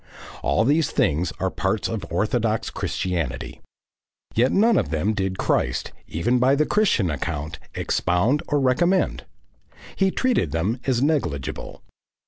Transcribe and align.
All 0.41 0.63
these 0.63 0.89
things 0.89 1.31
are 1.39 1.51
parts 1.51 1.87
of 1.87 2.11
orthodox 2.11 2.71
Christianity. 2.71 3.61
Yet 4.33 4.51
none 4.51 4.75
of 4.75 4.89
them 4.89 5.13
did 5.13 5.37
Christ, 5.37 5.91
even 6.07 6.39
by 6.39 6.55
the 6.55 6.65
Christian 6.65 7.11
account, 7.11 7.59
expound 7.75 8.41
or 8.47 8.59
recommend. 8.59 9.25
He 9.95 10.09
treated 10.09 10.53
them 10.53 10.79
as 10.87 11.03
negligible. 11.03 11.83